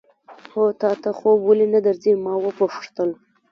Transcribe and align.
هو، 0.51 0.63
تا 0.81 0.91
ته 1.01 1.09
خوب 1.17 1.37
ولې 1.45 1.67
نه 1.73 1.79
درځي؟ 1.85 2.13
ما 2.23 2.33
وپوښتل. 2.39 3.09